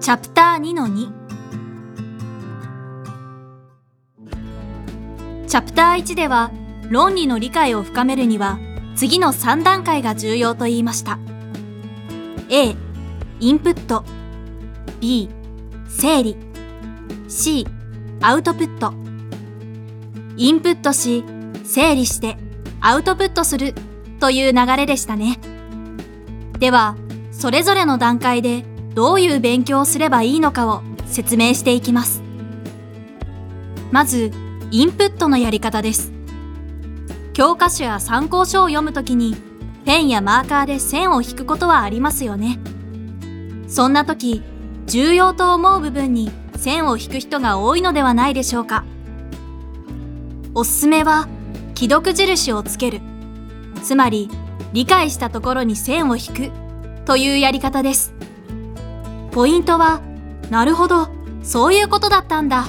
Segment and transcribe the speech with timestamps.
[0.00, 1.10] チャプター2の2
[5.48, 6.52] チャプター1では
[6.88, 8.60] 論理の理解を深めるには
[8.94, 11.18] 次の3段階が重要と言いました。
[12.48, 12.76] A
[13.40, 14.04] インプット。
[15.00, 15.28] B
[15.88, 16.36] 整理。
[17.28, 17.66] C
[18.20, 18.92] アウトプット。
[20.36, 21.24] インプットし
[21.64, 22.36] 整理して
[22.80, 23.74] アウトプットする
[24.20, 25.40] という流れでしたね。
[26.60, 26.96] では
[27.32, 28.64] それぞれの段階で
[28.98, 32.20] どういう勉強をすればいいのかを説明していきます。
[33.92, 34.32] まず
[34.72, 36.10] インプットのやり方です。
[37.32, 39.36] 教科書や参考書を読むときに
[39.84, 42.58] ペンやマーカーで線を引くことはありますよね。
[43.68, 44.42] そんな時
[44.86, 48.84] 重要と思う部分に線を引く人が多いのではないでしょうか。
[50.56, 51.28] おすすめは
[51.76, 53.00] 既読印をつける。
[53.80, 54.28] つまり
[54.72, 56.50] 理解したところに線を引く
[57.04, 58.18] というやり方です。
[59.30, 60.00] ポイントは
[60.50, 61.08] なるほど
[61.42, 62.68] そういうことだったんだ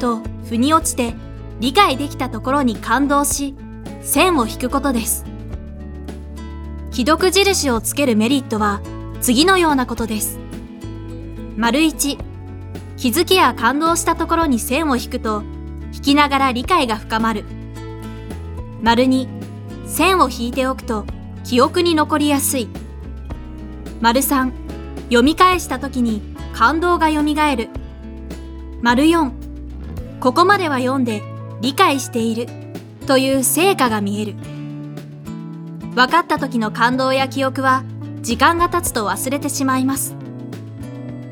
[0.00, 1.14] と腑に落ちて
[1.60, 3.54] 理解できたところに感動し
[4.02, 5.24] 線を引くことです。
[6.90, 8.80] 既読印をつけるメリットは
[9.20, 10.38] 次のようなことです。
[11.56, 12.18] 丸1
[12.96, 15.42] 気づきや感動したところに線を引くと
[15.92, 17.44] 引きながら理解が深まる。
[18.82, 19.26] 丸2
[19.86, 21.04] 線を引いておくと
[21.44, 22.68] 記憶に残りやすい。
[24.00, 24.63] 丸3
[25.04, 26.22] 読み返した時に
[26.54, 27.68] 感動がよみがえる。
[28.82, 29.30] 丸4
[30.20, 31.22] ここまでは読んで
[31.60, 32.64] 理解している。
[33.06, 34.34] という成果が見える。
[35.94, 37.84] 分かった時の感動や記憶は
[38.22, 40.16] 時間が経つと忘れてしまいます。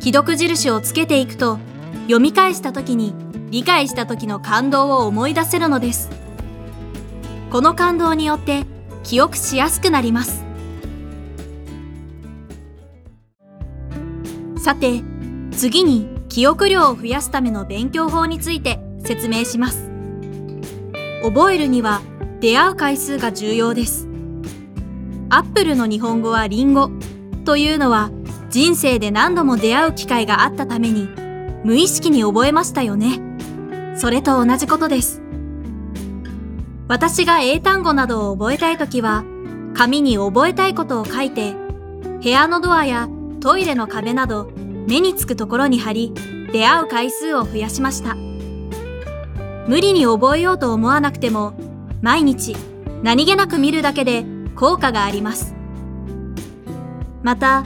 [0.00, 1.58] 既読印をつけていくと
[2.02, 3.14] 読み返した時に
[3.50, 6.10] 理解した時の感動を思い出せるのです。
[7.50, 8.64] この感動によって
[9.04, 10.47] 記憶しやすくなります。
[14.58, 15.02] さて
[15.52, 19.90] 次に記憶量を増やすための勉強法について説明します。
[21.22, 22.00] 覚えるには
[22.40, 24.08] 出会う回数が重要です。
[25.30, 26.90] アップルの日本語はリンゴ
[27.44, 28.10] というのは
[28.50, 31.08] 人生で何度も出会う機会があったために
[31.64, 33.20] 無意識に覚えましたよね。
[33.96, 35.22] それと同じことです。
[36.88, 39.24] 私が英単語などを覚えたいときは
[39.74, 41.54] 紙に覚えたいことを書いて
[42.22, 43.08] 部屋のドアや
[43.40, 44.50] トイレの壁など
[44.88, 46.14] 目につくところに貼り
[46.50, 48.14] 出会う回数を増やしました。
[49.66, 51.52] 無理に覚えようと思わなくても
[52.00, 52.56] 毎日
[53.02, 54.24] 何気なく見るだけで
[54.56, 55.54] 効果があります。
[57.22, 57.64] また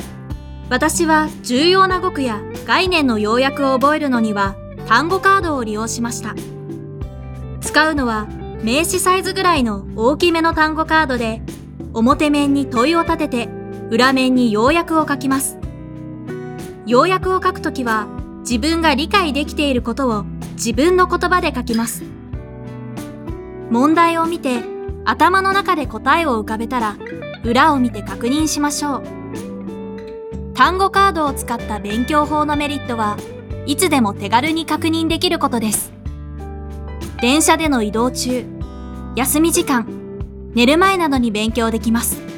[0.69, 4.57] 私は重要な語句や概念の要約を覚えるのには
[4.89, 6.35] 単語カードを利用しました。
[7.61, 8.27] 使うのは
[8.65, 11.41] 名詞サイズぐらいの大きめの単語カードで
[11.95, 13.49] 表面に問いを立てて
[13.91, 15.62] 裏面に要約を書きます。
[16.87, 18.07] 要約を書くときは
[18.41, 22.03] 自分が理解できていることを自分の言葉で書きます。
[23.71, 24.63] 問題を見て
[25.05, 26.97] 頭の中で答えを浮かべたら
[27.45, 29.03] 裏を見て確認しましょう。
[30.55, 33.17] 単語カードを使った勉強法のメリットは
[33.67, 35.93] いつでも手軽に確認できることです。
[37.21, 38.45] 電車での移動中
[39.15, 39.87] 休み時間
[40.55, 42.32] 寝る前などに勉強できます。